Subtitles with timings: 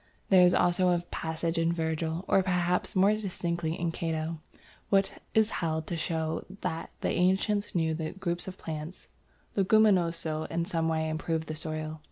[0.29, 4.39] There is also a passage in Virgil, or perhaps more distinctly in Cato,
[4.89, 9.05] which is held to show that the ancients knew that the group of plants,
[9.55, 11.99] Leguminosæ, in some way improved the soil.